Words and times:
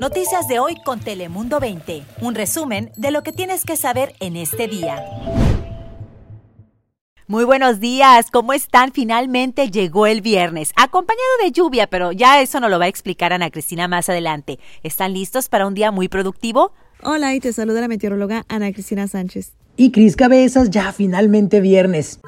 Noticias 0.00 0.46
de 0.46 0.58
hoy 0.58 0.76
con 0.84 1.00
Telemundo 1.00 1.58
20. 1.58 2.02
Un 2.20 2.34
resumen 2.34 2.92
de 2.96 3.10
lo 3.10 3.22
que 3.22 3.32
tienes 3.32 3.64
que 3.64 3.76
saber 3.76 4.14
en 4.20 4.36
este 4.36 4.68
día. 4.68 5.02
Muy 7.26 7.44
buenos 7.44 7.80
días, 7.80 8.30
¿cómo 8.30 8.52
están? 8.52 8.92
Finalmente 8.92 9.70
llegó 9.70 10.06
el 10.06 10.20
viernes, 10.20 10.72
acompañado 10.76 11.24
de 11.42 11.50
lluvia, 11.50 11.88
pero 11.88 12.12
ya 12.12 12.40
eso 12.40 12.60
nos 12.60 12.70
lo 12.70 12.78
va 12.78 12.84
a 12.84 12.88
explicar 12.88 13.32
Ana 13.32 13.50
Cristina 13.50 13.88
más 13.88 14.08
adelante. 14.08 14.58
¿Están 14.82 15.14
listos 15.14 15.48
para 15.48 15.66
un 15.66 15.74
día 15.74 15.90
muy 15.90 16.08
productivo? 16.08 16.72
Hola, 17.02 17.34
y 17.34 17.40
te 17.40 17.52
saluda 17.52 17.80
la 17.80 17.88
meteoróloga 17.88 18.44
Ana 18.48 18.72
Cristina 18.72 19.08
Sánchez. 19.08 19.54
Y 19.76 19.90
Cris 19.90 20.14
Cabezas, 20.14 20.70
ya 20.70 20.92
finalmente 20.92 21.60
viernes. 21.60 22.20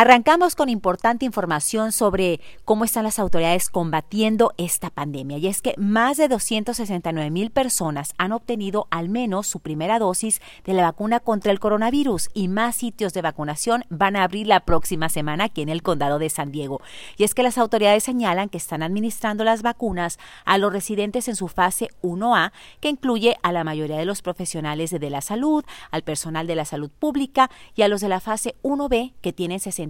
Arrancamos 0.00 0.54
con 0.54 0.68
importante 0.68 1.24
información 1.24 1.90
sobre 1.90 2.40
cómo 2.64 2.84
están 2.84 3.02
las 3.02 3.18
autoridades 3.18 3.68
combatiendo 3.68 4.52
esta 4.56 4.90
pandemia. 4.90 5.38
Y 5.38 5.48
es 5.48 5.60
que 5.60 5.74
más 5.76 6.16
de 6.18 6.28
269 6.28 7.32
mil 7.32 7.50
personas 7.50 8.14
han 8.16 8.30
obtenido 8.30 8.86
al 8.92 9.08
menos 9.08 9.48
su 9.48 9.58
primera 9.58 9.98
dosis 9.98 10.40
de 10.64 10.74
la 10.74 10.84
vacuna 10.84 11.18
contra 11.18 11.50
el 11.50 11.58
coronavirus 11.58 12.30
y 12.32 12.46
más 12.46 12.76
sitios 12.76 13.12
de 13.12 13.22
vacunación 13.22 13.86
van 13.88 14.14
a 14.14 14.22
abrir 14.22 14.46
la 14.46 14.60
próxima 14.60 15.08
semana 15.08 15.46
aquí 15.46 15.62
en 15.62 15.68
el 15.68 15.82
condado 15.82 16.20
de 16.20 16.30
San 16.30 16.52
Diego. 16.52 16.80
Y 17.16 17.24
es 17.24 17.34
que 17.34 17.42
las 17.42 17.58
autoridades 17.58 18.04
señalan 18.04 18.50
que 18.50 18.58
están 18.58 18.84
administrando 18.84 19.42
las 19.42 19.62
vacunas 19.62 20.20
a 20.44 20.58
los 20.58 20.72
residentes 20.72 21.26
en 21.26 21.34
su 21.34 21.48
fase 21.48 21.88
1A, 22.02 22.52
que 22.78 22.88
incluye 22.88 23.36
a 23.42 23.50
la 23.50 23.64
mayoría 23.64 23.96
de 23.96 24.04
los 24.04 24.22
profesionales 24.22 24.92
de 24.92 25.10
la 25.10 25.22
salud, 25.22 25.64
al 25.90 26.02
personal 26.04 26.46
de 26.46 26.54
la 26.54 26.66
salud 26.66 26.88
pública 26.88 27.50
y 27.74 27.82
a 27.82 27.88
los 27.88 28.00
de 28.00 28.08
la 28.08 28.20
fase 28.20 28.54
1B 28.62 29.14
que 29.20 29.32
tienen 29.32 29.58
60 29.58 29.87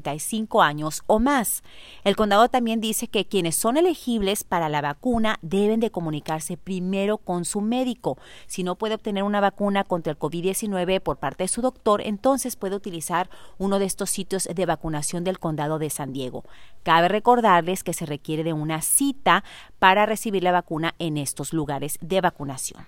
años 0.63 1.03
o 1.07 1.19
más. 1.19 1.63
El 2.05 2.17
condado 2.17 2.49
también 2.49 2.81
dice 2.81 3.09
que 3.09 3.27
quienes 3.27 3.57
son 3.57 3.77
elegibles 3.77 4.45
para 4.45 4.69
la 4.69 4.81
vacuna 4.81 5.39
deben 5.43 5.81
de 5.81 5.91
comunicarse 5.91 6.57
primero 6.57 7.19
con 7.19 7.45
su 7.45 7.61
médico. 7.61 8.19
Si 8.47 8.63
no 8.63 8.77
puede 8.77 8.95
obtener 8.95 9.23
una 9.23 9.41
vacuna 9.41 9.85
contra 9.85 10.13
el 10.13 10.19
COVID-19 10.19 11.01
por 11.01 11.19
parte 11.19 11.45
de 11.45 11.49
su 11.49 11.63
doctor, 11.63 12.01
entonces 12.03 12.57
puede 12.57 12.77
utilizar 12.77 13.31
uno 13.59 13.79
de 13.79 13.85
estos 13.85 14.11
sitios 14.11 14.49
de 14.53 14.67
vacunación 14.67 15.25
del 15.25 15.39
condado 15.39 15.79
de 15.79 15.91
San 15.91 16.13
Diego. 16.13 16.45
Cabe 16.83 17.09
recordarles 17.09 17.85
que 17.85 17.95
se 17.95 18.07
requiere 18.07 18.45
de 18.45 18.53
una 18.53 18.83
cita 18.83 19.45
para 19.79 20.07
recibir 20.07 20.43
la 20.43 20.53
vacuna 20.53 20.95
en 20.99 21.17
estos 21.17 21.53
lugares 21.53 21.99
de 22.01 22.21
vacunación. 22.21 22.87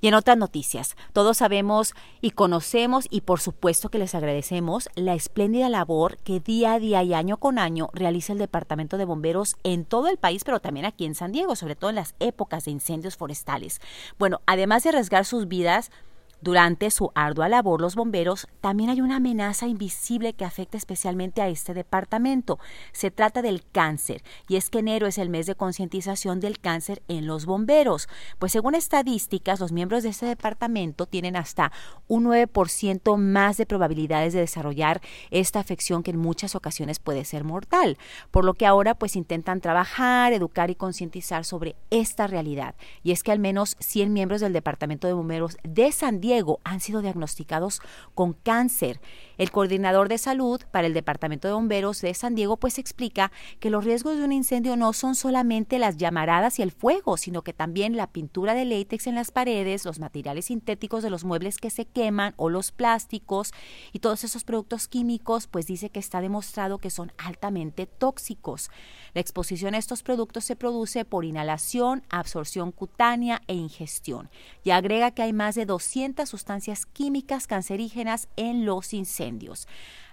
Y 0.00 0.08
en 0.08 0.14
otras 0.14 0.36
noticias, 0.36 0.96
todos 1.12 1.38
sabemos 1.38 1.94
y 2.20 2.30
conocemos 2.30 3.06
y 3.10 3.22
por 3.22 3.40
supuesto 3.40 3.88
que 3.88 3.98
les 3.98 4.14
agradecemos 4.14 4.88
la 4.94 5.14
espléndida 5.14 5.68
labor 5.68 6.18
que 6.18 6.40
día 6.40 6.74
a 6.74 6.78
día 6.78 7.02
y 7.02 7.14
año 7.14 7.36
con 7.38 7.58
año 7.58 7.88
realiza 7.92 8.32
el 8.32 8.38
Departamento 8.38 8.98
de 8.98 9.04
Bomberos 9.04 9.56
en 9.62 9.84
todo 9.84 10.08
el 10.08 10.16
país, 10.16 10.44
pero 10.44 10.60
también 10.60 10.86
aquí 10.86 11.04
en 11.04 11.14
San 11.14 11.32
Diego, 11.32 11.56
sobre 11.56 11.76
todo 11.76 11.90
en 11.90 11.96
las 11.96 12.14
épocas 12.20 12.64
de 12.64 12.70
incendios 12.70 13.16
forestales. 13.16 13.80
Bueno, 14.18 14.40
además 14.46 14.82
de 14.82 14.90
arriesgar 14.90 15.24
sus 15.24 15.48
vidas, 15.48 15.90
durante 16.40 16.90
su 16.90 17.10
ardua 17.14 17.48
labor, 17.48 17.80
los 17.80 17.94
bomberos, 17.94 18.46
también 18.60 18.90
hay 18.90 19.00
una 19.00 19.16
amenaza 19.16 19.66
invisible 19.66 20.34
que 20.34 20.44
afecta 20.44 20.76
especialmente 20.76 21.42
a 21.42 21.48
este 21.48 21.74
departamento. 21.74 22.58
Se 22.92 23.10
trata 23.10 23.42
del 23.42 23.64
cáncer, 23.72 24.22
y 24.48 24.56
es 24.56 24.70
que 24.70 24.80
enero 24.80 25.06
es 25.06 25.18
el 25.18 25.30
mes 25.30 25.46
de 25.46 25.54
concientización 25.54 26.40
del 26.40 26.58
cáncer 26.58 27.02
en 27.08 27.26
los 27.26 27.46
bomberos. 27.46 28.08
Pues 28.38 28.52
según 28.52 28.74
estadísticas, 28.74 29.60
los 29.60 29.72
miembros 29.72 30.02
de 30.02 30.10
este 30.10 30.26
departamento 30.26 31.06
tienen 31.06 31.36
hasta 31.36 31.72
un 32.06 32.24
9% 32.24 33.16
más 33.16 33.56
de 33.56 33.66
probabilidades 33.66 34.32
de 34.32 34.40
desarrollar 34.40 35.00
esta 35.30 35.60
afección 35.60 36.02
que 36.02 36.10
en 36.10 36.18
muchas 36.18 36.54
ocasiones 36.54 36.98
puede 36.98 37.24
ser 37.24 37.44
mortal. 37.44 37.98
Por 38.30 38.44
lo 38.44 38.54
que 38.54 38.66
ahora 38.66 38.94
pues 38.94 39.16
intentan 39.16 39.60
trabajar, 39.60 40.32
educar 40.32 40.70
y 40.70 40.74
concientizar 40.74 41.44
sobre 41.44 41.76
esta 41.90 42.26
realidad. 42.26 42.74
Y 43.02 43.12
es 43.12 43.22
que 43.22 43.32
al 43.32 43.38
menos 43.38 43.76
100 43.80 44.12
miembros 44.12 44.40
del 44.40 44.52
departamento 44.52 45.06
de 45.06 45.14
bomberos 45.14 45.56
de 45.62 45.92
San 45.92 46.20
Diego 46.26 46.60
han 46.64 46.80
sido 46.80 47.02
diagnosticados 47.02 47.80
con 48.14 48.32
cáncer. 48.32 49.00
El 49.38 49.50
coordinador 49.50 50.08
de 50.08 50.18
salud 50.18 50.62
para 50.70 50.86
el 50.86 50.94
Departamento 50.94 51.46
de 51.46 51.54
Bomberos 51.54 52.00
de 52.00 52.14
San 52.14 52.34
Diego 52.34 52.56
pues 52.56 52.78
explica 52.78 53.30
que 53.60 53.68
los 53.68 53.84
riesgos 53.84 54.16
de 54.16 54.24
un 54.24 54.32
incendio 54.32 54.76
no 54.76 54.92
son 54.92 55.14
solamente 55.14 55.78
las 55.78 55.98
llamaradas 55.98 56.58
y 56.58 56.62
el 56.62 56.72
fuego, 56.72 57.16
sino 57.16 57.42
que 57.42 57.52
también 57.52 57.96
la 57.96 58.06
pintura 58.06 58.54
de 58.54 58.64
látex 58.64 59.06
en 59.06 59.14
las 59.14 59.30
paredes, 59.30 59.84
los 59.84 59.98
materiales 59.98 60.46
sintéticos 60.46 61.02
de 61.02 61.10
los 61.10 61.24
muebles 61.24 61.58
que 61.58 61.70
se 61.70 61.84
queman 61.84 62.32
o 62.36 62.48
los 62.48 62.72
plásticos 62.72 63.52
y 63.92 63.98
todos 63.98 64.24
esos 64.24 64.44
productos 64.44 64.88
químicos, 64.88 65.46
pues 65.48 65.66
dice 65.66 65.90
que 65.90 66.00
está 66.00 66.20
demostrado 66.20 66.78
que 66.78 66.90
son 66.90 67.12
altamente 67.18 67.86
tóxicos. 67.86 68.70
La 69.12 69.20
exposición 69.20 69.74
a 69.74 69.78
estos 69.78 70.02
productos 70.02 70.44
se 70.44 70.56
produce 70.56 71.04
por 71.04 71.24
inhalación, 71.24 72.02
absorción 72.08 72.72
cutánea 72.72 73.42
e 73.48 73.54
ingestión. 73.54 74.30
Y 74.64 74.70
agrega 74.70 75.10
que 75.10 75.22
hay 75.22 75.32
más 75.32 75.54
de 75.54 75.66
200 75.66 76.28
sustancias 76.28 76.86
químicas 76.86 77.46
cancerígenas 77.46 78.28
en 78.36 78.64
los 78.64 78.94
incendios. 78.94 79.25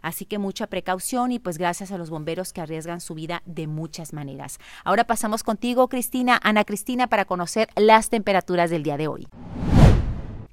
Así 0.01 0.25
que 0.25 0.37
mucha 0.37 0.67
precaución 0.67 1.31
y 1.31 1.39
pues 1.39 1.57
gracias 1.57 1.91
a 1.91 1.97
los 1.97 2.09
bomberos 2.09 2.53
que 2.53 2.61
arriesgan 2.61 3.01
su 3.01 3.15
vida 3.15 3.41
de 3.45 3.67
muchas 3.67 4.13
maneras. 4.13 4.59
Ahora 4.83 5.05
pasamos 5.05 5.43
contigo, 5.43 5.87
Cristina, 5.87 6.39
Ana 6.43 6.65
Cristina, 6.65 7.07
para 7.07 7.25
conocer 7.25 7.69
las 7.75 8.09
temperaturas 8.09 8.69
del 8.69 8.83
día 8.83 8.97
de 8.97 9.07
hoy. 9.07 9.27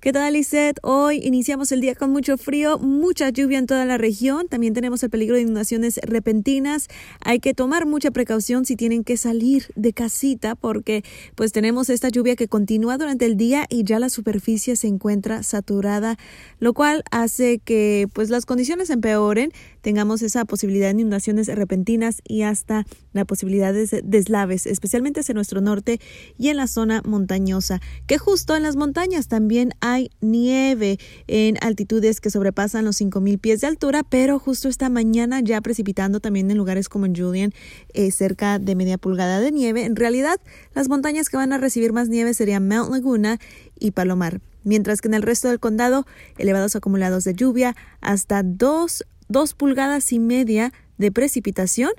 ¿Qué 0.00 0.14
tal, 0.14 0.32
Lisette? 0.32 0.78
Hoy 0.82 1.20
iniciamos 1.22 1.72
el 1.72 1.82
día 1.82 1.94
con 1.94 2.10
mucho 2.10 2.38
frío, 2.38 2.78
mucha 2.78 3.28
lluvia 3.28 3.58
en 3.58 3.66
toda 3.66 3.84
la 3.84 3.98
región. 3.98 4.48
También 4.48 4.72
tenemos 4.72 5.02
el 5.02 5.10
peligro 5.10 5.36
de 5.36 5.42
inundaciones 5.42 6.00
repentinas. 6.02 6.88
Hay 7.22 7.38
que 7.38 7.52
tomar 7.52 7.84
mucha 7.84 8.10
precaución 8.10 8.64
si 8.64 8.76
tienen 8.76 9.04
que 9.04 9.18
salir 9.18 9.66
de 9.74 9.92
casita 9.92 10.54
porque 10.54 11.04
pues 11.34 11.52
tenemos 11.52 11.90
esta 11.90 12.08
lluvia 12.08 12.34
que 12.34 12.48
continúa 12.48 12.96
durante 12.96 13.26
el 13.26 13.36
día 13.36 13.66
y 13.68 13.84
ya 13.84 13.98
la 13.98 14.08
superficie 14.08 14.74
se 14.74 14.86
encuentra 14.86 15.42
saturada, 15.42 16.16
lo 16.60 16.72
cual 16.72 17.04
hace 17.10 17.58
que 17.58 18.08
pues 18.14 18.30
las 18.30 18.46
condiciones 18.46 18.88
empeoren, 18.88 19.52
tengamos 19.80 20.22
esa 20.22 20.44
posibilidad 20.44 20.92
de 20.92 21.00
inundaciones 21.00 21.48
repentinas 21.48 22.20
y 22.26 22.42
hasta 22.42 22.86
la 23.12 23.24
posibilidad 23.24 23.72
de 23.72 24.02
deslaves, 24.04 24.66
especialmente 24.66 25.20
hacia 25.20 25.34
nuestro 25.34 25.60
norte 25.60 26.00
y 26.38 26.48
en 26.48 26.56
la 26.56 26.66
zona 26.66 27.02
montañosa, 27.04 27.80
que 28.06 28.18
justo 28.18 28.56
en 28.56 28.62
las 28.62 28.76
montañas 28.76 29.28
también 29.28 29.72
hay 29.80 30.10
nieve 30.20 30.98
en 31.26 31.56
altitudes 31.60 32.20
que 32.20 32.30
sobrepasan 32.30 32.84
los 32.84 33.00
5.000 33.00 33.38
pies 33.38 33.60
de 33.60 33.66
altura, 33.66 34.02
pero 34.02 34.38
justo 34.38 34.68
esta 34.68 34.88
mañana 34.88 35.40
ya 35.40 35.60
precipitando 35.60 36.20
también 36.20 36.50
en 36.50 36.56
lugares 36.56 36.88
como 36.88 37.06
en 37.06 37.14
Julian, 37.14 37.52
eh, 37.92 38.10
cerca 38.10 38.58
de 38.58 38.74
media 38.74 38.98
pulgada 38.98 39.40
de 39.40 39.52
nieve. 39.52 39.84
En 39.84 39.96
realidad, 39.96 40.36
las 40.74 40.88
montañas 40.88 41.28
que 41.28 41.36
van 41.36 41.52
a 41.52 41.58
recibir 41.58 41.92
más 41.92 42.08
nieve 42.08 42.34
serían 42.34 42.68
Mount 42.68 42.90
Laguna 42.90 43.38
y 43.78 43.92
Palomar, 43.92 44.40
mientras 44.64 45.00
que 45.00 45.08
en 45.08 45.14
el 45.14 45.22
resto 45.22 45.48
del 45.48 45.60
condado, 45.60 46.06
elevados 46.38 46.76
acumulados 46.76 47.24
de 47.24 47.34
lluvia 47.34 47.76
hasta 48.00 48.42
2, 48.42 49.04
2 49.30 49.54
pulgadas 49.54 50.12
y 50.12 50.18
media 50.18 50.72
de 50.98 51.10
precipitación. 51.10 51.90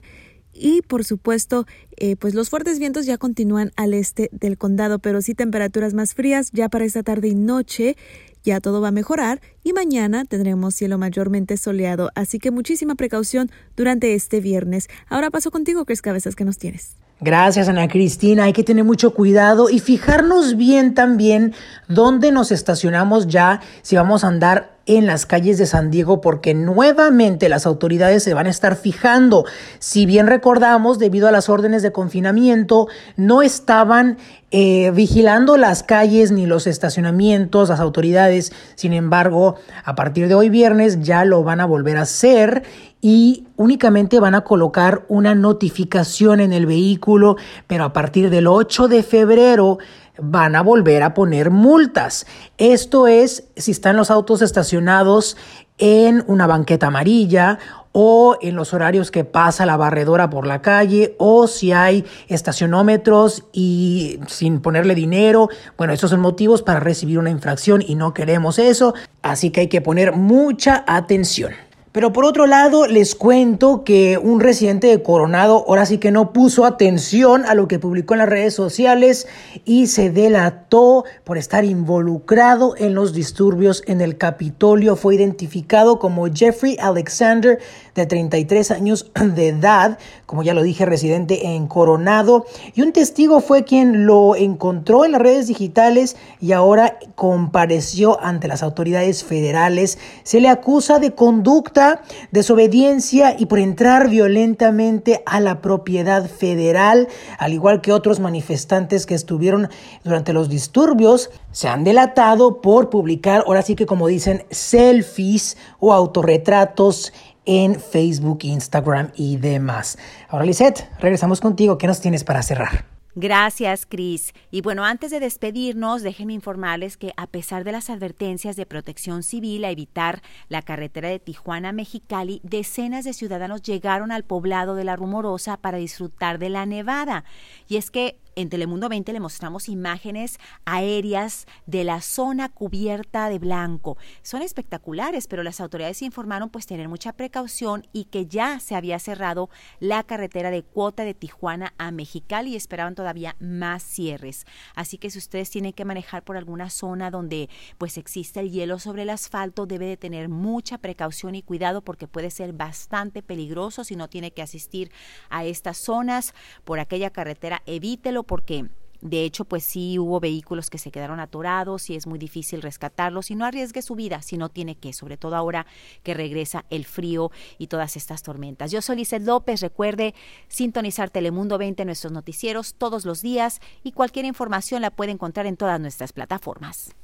Y 0.54 0.82
por 0.82 1.04
supuesto 1.06 1.66
eh, 1.98 2.16
pues 2.18 2.36
los 2.36 2.50
fuertes 2.50 2.78
vientos 2.78 3.06
ya 3.06 3.18
continúan 3.18 3.72
al 3.78 3.94
este 3.94 4.30
del 4.34 4.58
condado 4.58 5.00
pero 5.00 5.22
sí 5.22 5.34
temperaturas 5.34 5.94
más 5.94 6.14
frías 6.14 6.52
ya 6.52 6.68
para 6.68 6.86
esta 6.86 7.04
tarde 7.04 7.30
y 7.30 7.36
noche. 7.36 7.96
Ya 8.44 8.60
todo 8.60 8.82
va 8.82 8.90
a 8.90 8.92
mejorar 8.92 9.40
y 9.64 9.72
mañana 9.72 10.26
tendremos 10.26 10.76
cielo 10.76 10.98
mayormente 10.98 11.58
soleado. 11.58 12.10
Así 12.16 12.38
que 12.38 12.52
muchísima 12.52 12.96
precaución 12.96 13.50
durante 13.78 14.14
este 14.14 14.42
viernes. 14.42 14.88
Ahora 15.08 15.30
paso 15.30 15.52
contigo 15.52 15.86
Chris 15.86 16.02
Cabezas 16.02 16.36
que 16.36 16.44
nos 16.44 16.58
tienes 16.58 16.98
Gracias, 17.24 17.70
Ana 17.70 17.88
Cristina. 17.88 18.46
Hay 18.46 18.54
que 18.54 18.64
tener 18.64 18.84
mucho 18.84 19.14
cuidado 19.14 19.70
y 19.70 19.78
fijarnos 19.78 20.58
bien 20.58 20.96
también 20.96 21.54
dónde 21.88 22.32
nos 22.32 22.52
estacionamos 22.52 23.28
ya 23.28 23.62
si 23.84 23.96
vamos 23.96 24.24
a 24.24 24.28
andar 24.28 24.72
en 24.86 25.06
las 25.06 25.26
calles 25.26 25.58
de 25.58 25.66
San 25.66 25.92
Diego 25.92 26.22
porque 26.22 26.54
nuevamente 26.54 27.50
las 27.50 27.66
autoridades 27.66 28.24
se 28.24 28.34
van 28.34 28.48
a 28.48 28.50
estar 28.50 28.76
fijando. 28.76 29.46
Si 29.80 30.06
bien 30.06 30.28
recordamos, 30.28 31.00
debido 31.00 31.28
a 31.28 31.32
las 31.32 31.50
órdenes 31.50 31.84
de 31.84 31.92
confinamiento, 31.92 32.88
no 33.16 33.42
estaban 33.42 34.18
eh, 34.54 34.92
vigilando 34.92 35.56
las 35.56 35.82
calles 35.82 36.32
ni 36.34 36.46
los 36.46 36.68
estacionamientos, 36.68 37.70
las 37.70 37.80
autoridades. 37.80 38.52
Sin 38.76 38.92
embargo, 38.92 39.56
a 39.86 39.96
partir 39.96 40.28
de 40.28 40.36
hoy 40.36 40.50
viernes 40.50 41.02
ya 41.02 41.24
lo 41.24 41.44
van 41.44 41.62
a 41.62 41.66
volver 41.66 41.96
a 41.96 42.02
hacer 42.02 42.64
y 43.00 43.48
únicamente 43.56 44.20
van 44.20 44.36
a 44.36 44.42
colocar 44.42 45.06
una 45.08 45.36
notificación 45.36 46.42
en 46.42 46.52
el 46.52 46.66
vehículo, 46.66 47.38
pero 47.68 47.86
a 47.86 47.94
partir 47.94 48.30
del 48.30 48.48
8 48.48 48.90
de 48.90 49.04
febrero 49.04 49.78
van 50.22 50.58
a 50.58 50.62
volver 50.62 51.02
a 51.04 51.14
poner 51.14 51.50
multas. 51.50 52.26
Esto 52.58 53.08
es 53.08 53.46
si 53.56 53.72
están 53.72 53.96
los 53.96 54.12
autos 54.12 54.42
estacionados 54.42 55.38
en 55.78 56.24
una 56.28 56.46
banqueta 56.46 56.88
amarilla 56.88 57.58
o 57.92 58.38
en 58.42 58.56
los 58.56 58.74
horarios 58.74 59.12
que 59.12 59.24
pasa 59.24 59.66
la 59.66 59.78
barredora 59.78 60.30
por 60.30 60.48
la 60.48 60.62
calle 60.62 61.16
o 61.18 61.48
si 61.48 61.72
hay 61.72 62.06
estacionómetros 62.28 63.44
y 63.52 64.20
sin 64.28 64.62
ponerle 64.62 64.96
dinero. 64.96 65.50
Bueno, 65.78 65.94
esos 65.94 66.12
son 66.12 66.20
motivos 66.20 66.62
para 66.62 66.80
recibir 66.80 67.20
una 67.20 67.30
infracción 67.30 67.84
y 67.86 67.96
no 67.96 68.14
queremos 68.14 68.60
eso, 68.60 68.94
así 69.22 69.52
que 69.52 69.62
hay 69.62 69.68
que 69.68 69.82
poner 69.82 70.14
mucha 70.14 70.84
atención. 70.88 71.52
Pero 71.92 72.14
por 72.14 72.24
otro 72.24 72.48
lado, 72.48 72.88
les 72.88 73.16
cuento 73.16 73.84
que 73.84 74.18
un 74.18 74.40
residente 74.40 74.88
de 74.88 75.04
Coronado 75.04 75.66
ahora 75.68 75.86
sí 75.86 75.98
que 75.98 76.10
no 76.10 76.32
puso 76.32 76.66
atención 76.66 77.44
a 77.46 77.54
lo 77.54 77.68
que 77.68 77.80
publicó 77.80 78.14
en 78.14 78.20
las 78.20 78.30
redes 78.30 78.54
sociales 78.54 79.28
y 79.66 79.88
se 79.88 80.10
delató 80.10 81.04
por 81.26 81.38
estar 81.38 81.66
involucrado 81.66 82.76
en 82.78 82.96
los 82.96 83.12
disturbios 83.12 83.84
en 83.88 84.00
el 84.00 84.18
Capitolio. 84.18 84.96
Fue 84.96 85.16
identificado 85.16 86.00
como 86.00 86.28
Jeffrey 86.34 86.78
Alexander, 86.80 87.60
de 87.96 88.06
33 88.06 88.72
años 88.72 89.12
de 89.36 89.50
edad, 89.50 89.98
como 90.26 90.44
ya 90.44 90.54
lo 90.54 90.64
dije, 90.64 90.86
residente 90.86 91.48
en 91.48 91.68
Coronado. 91.68 92.46
Y 92.74 92.82
un 92.82 92.94
testigo 92.94 93.42
fue 93.42 93.64
quien 93.64 94.06
lo 94.06 94.36
encontró 94.36 95.06
en 95.06 95.14
las 95.14 95.22
redes 95.22 95.48
digitales 95.48 96.16
y 96.40 96.52
ahora 96.52 97.00
compareció 97.16 98.22
ante 98.22 98.48
las 98.48 98.64
autoridades 98.64 99.24
federales. 99.24 99.98
Se 100.24 100.40
le 100.40 100.50
acusa 100.50 101.00
de 101.00 101.14
conducta 101.14 102.02
desobediencia 102.32 103.36
y 103.38 103.46
por 103.46 103.60
entrar 103.60 104.10
violentamente 104.10 105.24
a 105.26 105.40
la 105.40 105.62
propiedad 105.62 106.30
federal, 106.30 107.08
al 107.38 107.54
igual 107.54 107.82
que 107.82 107.92
otros 107.92 108.20
manifestantes 108.20 109.06
que 109.06 109.16
estuvieron 109.16 109.70
durante 110.04 110.34
los 110.34 110.50
disturbios, 110.50 111.30
se 111.52 111.68
han 111.68 111.84
delatado 111.84 112.62
por 112.62 112.90
publicar, 112.90 113.44
ahora 113.46 113.62
sí 113.62 113.76
que 113.76 113.86
como 113.86 114.08
dicen, 114.08 114.46
selfies 114.50 115.58
o 115.80 115.94
autorretratos 115.94 117.14
en 117.46 117.80
Facebook, 117.80 118.40
Instagram 118.44 119.12
y 119.16 119.38
demás. 119.38 119.98
Ahora, 120.30 120.46
Lisette, 120.46 120.90
regresamos 121.00 121.42
contigo. 121.42 121.78
¿Qué 121.78 121.88
nos 121.88 122.02
tienes 122.02 122.24
para 122.24 122.42
cerrar? 122.44 122.86
Gracias, 123.14 123.86
Cris. 123.86 124.34
Y 124.52 124.62
bueno, 124.62 124.86
antes 124.86 125.12
de 125.12 125.20
despedirnos, 125.20 126.02
déjenme 126.02 126.32
informarles 126.32 126.96
que 126.96 127.12
a 127.18 127.28
pesar 127.28 127.66
de 127.66 127.74
las 127.74 127.90
advertencias 127.90 128.56
de 128.56 128.66
protección 128.66 129.22
civil 129.22 129.66
a 129.66 129.70
evitar 129.70 130.22
la 130.48 130.62
carretera 130.62 131.10
de 131.10 131.20
Tijuana 131.20 131.70
a 131.70 131.74
Mexicali, 131.74 132.40
decenas 132.44 133.04
de 133.04 133.12
ciudadanos 133.12 133.64
llegaron 133.64 134.14
al 134.14 134.24
poblado 134.24 134.76
de 134.76 134.86
La 134.86 134.96
Rumorosa 134.96 135.58
para 135.58 135.78
disfrutar 135.78 136.40
de 136.40 136.50
la 136.50 136.66
nevada. 136.66 137.26
Y 137.68 137.76
es 137.76 137.92
que 137.92 138.18
en 138.42 138.50
Telemundo 138.50 138.90
20 138.90 139.14
le 139.14 139.20
mostramos 139.20 139.70
imágenes 139.70 140.40
aéreas 140.66 141.46
de 141.66 141.84
la 141.84 142.02
zona 142.02 142.50
cubierta 142.50 143.30
de 143.30 143.40
blanco. 143.40 143.98
Son 144.24 144.42
espectaculares, 144.42 145.28
pero 145.28 145.44
las 145.44 145.62
autoridades 145.62 146.02
informaron 146.02 146.50
pues 146.50 146.66
tener 146.66 146.90
mucha 146.90 147.14
precaución 147.14 147.88
y 147.94 148.06
que 148.06 148.26
ya 148.26 148.60
se 148.60 148.76
había 148.76 149.00
cerrado 149.00 149.50
la 149.80 150.04
carretera 150.04 150.52
de 150.52 150.64
cuota 150.64 151.04
de 151.06 151.14
Tijuana 151.14 151.74
a 151.78 151.92
Mexicali 151.92 152.52
y 152.52 152.56
esperaban 152.56 152.96
todavía 152.96 153.36
más 153.40 153.84
cierres. 153.84 154.46
Así 154.76 154.98
que 154.98 155.12
si 155.12 155.20
ustedes 155.20 155.50
tienen 155.50 155.74
que 155.74 155.86
manejar 155.86 156.24
por 156.24 156.36
alguna 156.36 156.70
zona 156.70 157.12
donde 157.12 157.50
pues 157.78 157.98
existe 157.98 158.40
el 158.40 158.52
hielo 158.52 158.80
sobre 158.80 159.04
el 159.04 159.10
asfalto, 159.12 159.66
debe 159.66 159.86
de 159.86 159.98
tener 159.98 160.30
mucha 160.30 160.80
precaución 160.80 161.36
y 161.36 161.44
cuidado 161.44 161.82
porque 161.82 162.08
puede 162.08 162.32
ser 162.32 162.54
bastante 162.54 163.22
peligroso 163.22 163.84
si 163.84 163.96
no 163.96 164.10
tiene 164.10 164.32
que 164.32 164.42
asistir 164.42 164.92
a 165.30 165.46
estas 165.46 165.78
zonas 165.78 166.34
por 166.64 166.80
aquella 166.80 167.12
carretera, 167.12 167.62
evítelo 167.66 168.24
porque 168.32 168.66
de 169.02 169.26
hecho, 169.26 169.44
pues 169.44 169.66
sí 169.66 170.00
hubo 170.00 170.22
vehículos 170.22 170.70
que 170.70 170.78
se 170.78 170.90
quedaron 170.90 171.20
atorados 171.20 171.90
y 171.90 171.98
es 171.98 172.08
muy 172.08 172.18
difícil 172.18 172.62
rescatarlos 172.62 173.30
y 173.30 173.36
no 173.36 173.46
arriesgue 173.46 173.82
su 173.82 173.94
vida 173.96 174.22
si 174.22 174.38
no 174.38 174.48
tiene 174.48 174.76
que, 174.76 174.94
sobre 174.94 175.18
todo 175.18 175.36
ahora 175.36 175.66
que 176.02 176.14
regresa 176.14 176.64
el 176.70 176.86
frío 176.86 177.30
y 177.58 177.68
todas 177.68 177.98
estas 177.98 178.24
tormentas. 178.24 178.72
Yo 178.72 178.82
soy 178.82 178.96
Lizeth 178.98 179.24
López, 179.24 179.60
recuerde 179.60 180.14
sintonizar 180.48 181.10
Telemundo 181.10 181.58
20 181.58 181.82
en 181.82 181.88
nuestros 181.88 182.14
noticieros 182.14 182.76
todos 182.76 183.04
los 183.04 183.22
días 183.22 183.60
y 183.84 183.92
cualquier 183.92 184.24
información 184.24 184.82
la 184.82 184.92
puede 184.92 185.12
encontrar 185.12 185.46
en 185.46 185.58
todas 185.58 185.82
nuestras 185.82 186.14
plataformas. 186.14 186.96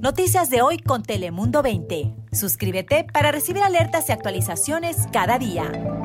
Noticias 0.00 0.48
de 0.48 0.62
hoy 0.62 0.78
con 0.78 1.02
Telemundo 1.02 1.60
20. 1.60 2.14
Suscríbete 2.30 3.04
para 3.12 3.32
recibir 3.32 3.64
alertas 3.64 4.08
y 4.10 4.12
actualizaciones 4.12 5.08
cada 5.12 5.40
día. 5.40 6.03